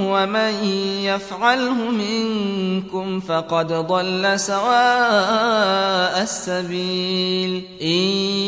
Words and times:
ومن 0.00 0.64
يفعله 1.04 1.74
منكم 1.74 3.20
فقد 3.20 3.72
ضل 3.72 4.40
سواء 4.40 6.22
السبيل 6.22 7.62
إن 7.82 7.86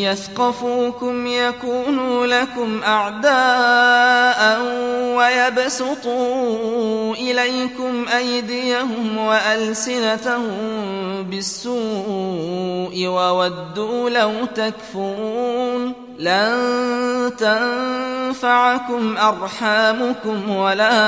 يثقفوكم 0.09 1.27
يكونوا 1.27 2.27
لكم 2.27 2.81
أعداء 2.87 4.61
ويبسطوا 5.17 7.14
إليكم 7.14 8.05
أيديهم 8.17 9.19
وألسنتهم 9.19 10.53
بالسوء 11.23 13.06
وودوا 13.06 14.11
لو 14.11 14.33
تكفرون 14.55 16.09
لن 16.19 17.33
تنفعكم 17.39 19.17
أرحامكم 19.17 20.56
ولا 20.56 21.08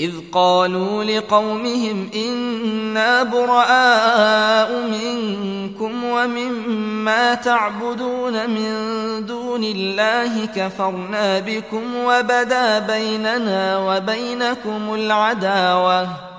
إذ 0.00 0.12
قالوا 0.32 1.04
لقومهم 1.04 2.10
إنا 2.14 3.22
براء 3.22 4.72
منكم 4.72 6.04
ومما 6.04 7.34
تعبدون 7.34 8.50
من 8.50 8.72
دون 9.26 9.64
الله 9.64 10.46
كفرنا 10.46 11.38
بكم 11.38 11.82
وبدا 11.96 12.78
بيننا 12.78 13.78
وبينكم 13.78 14.94
العداوة 14.94 16.08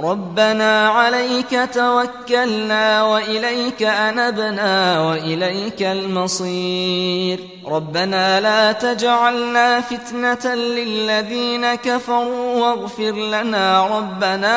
ربنا 0.00 0.88
عليك 0.88 1.68
توكلنا 1.74 3.02
وإليك 3.02 3.82
أنبنا 3.82 5.00
وإليك 5.00 5.82
المصير. 5.82 7.40
ربنا 7.66 8.40
لا 8.40 8.72
تجعلنا 8.72 9.80
فتنة 9.80 10.54
للذين 10.54 11.74
كفروا 11.74 12.60
واغفر 12.60 13.12
لنا 13.12 13.86
ربنا 13.86 14.56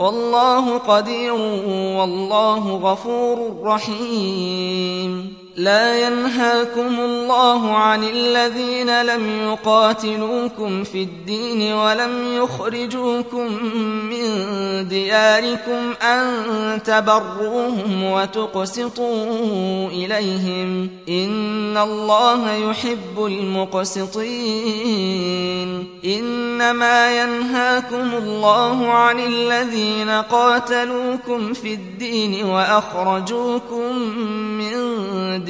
والله 0.00 0.78
قدير 0.78 1.32
والله 1.98 2.76
غفور 2.76 3.56
رحيم. 3.62 5.39
لا 5.60 6.06
ينهاكم 6.06 7.00
الله 7.00 7.76
عن 7.76 8.04
الذين 8.04 9.02
لم 9.02 9.50
يقاتلوكم 9.50 10.84
في 10.84 11.02
الدين 11.02 11.72
ولم 11.72 12.36
يخرجوكم 12.36 13.64
من 14.10 14.88
دياركم 14.88 15.92
أن 16.02 16.82
تبروهم 16.82 18.04
وتقسطوا 18.04 19.26
إليهم 19.88 20.90
إن 21.08 21.76
الله 21.76 22.52
يحب 22.52 23.24
المقسطين 23.24 24.30
إنما 26.04 27.22
ينهاكم 27.22 28.10
الله 28.14 28.88
عن 28.88 29.18
الذين 29.20 30.10
قاتلوكم 30.10 31.52
في 31.52 31.74
الدين 31.74 32.44
وأخرجوكم 32.44 33.96
من 34.58 34.70
دياركم 35.44 35.49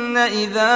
إذا 0.17 0.71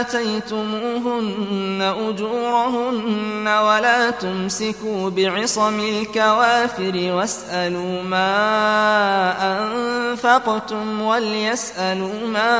آتيتموهن 0.00 1.82
أجورهن 2.08 3.48
ولا 3.48 4.10
تمسكوا 4.10 5.10
بعصم 5.10 5.80
الكوافر 5.80 7.12
واسألوا 7.12 8.02
ما 8.02 8.32
أنفقتم 9.58 11.02
وليسألوا 11.02 12.26
ما 12.26 12.56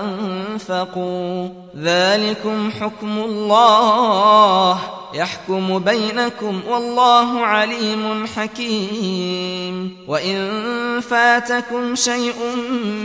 أنفقوا 0.00 1.48
ذلكم 1.76 2.70
حكم 2.70 3.18
الله 3.18 4.80
يحكم 5.16 5.78
بينكم 5.78 6.60
والله 6.68 7.40
عليم 7.40 8.26
حكيم. 8.36 9.96
وإن 10.08 10.36
فاتكم 11.00 11.94
شيء 11.94 12.34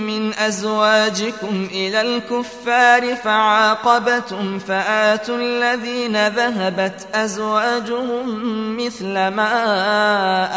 من 0.07 0.33
أزواجكم 0.33 1.67
إلى 1.71 2.01
الكفار 2.01 3.15
فعاقبتم 3.15 4.59
فآتوا 4.59 5.37
الذين 5.37 6.27
ذهبت 6.27 7.07
أزواجهم 7.13 8.25
مثل 8.77 9.13
ما 9.13 9.53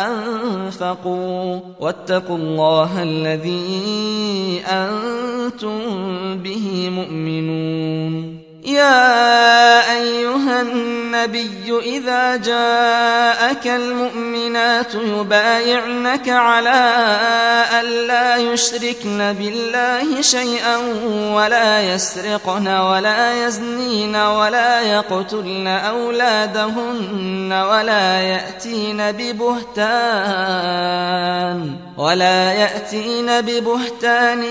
أنفقوا. 0.07 1.61
واتقوا 1.81 2.37
الله 2.37 3.03
الذي 3.03 4.63
أنتم 4.67 5.79
به 6.39 6.91
مؤمنون. 6.91 8.45
يا 8.65 9.93
أيها 10.01 10.63
النبي 11.15 11.79
إذا 11.79 12.37
جاءك 12.37 13.67
المؤمنات 13.67 14.95
يبايعنك 14.95 16.29
على 16.29 16.85
أن 17.81 17.85
لا 17.85 18.37
يشركن 18.37 19.33
بالله 19.33 20.21
شيئا 20.21 20.77
ولا 21.35 21.95
يسرقن 21.95 22.69
ولا 22.69 23.47
يزنين 23.47 24.17
ولا 24.17 24.81
يقتلن 24.81 25.67
أولادهن 25.67 27.53
ولا 27.53 28.21
يأتين 28.21 29.13
ببهتان 29.13 30.65
ولا 31.97 32.53
يأتين 32.53 33.41
ببهتان 33.41 34.43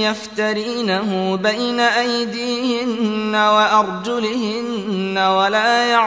يفترينه 0.00 1.38
بين 1.42 1.80
أيديهن 1.80 3.34
وأرجلهن 3.34 5.18
ولا 5.18 5.84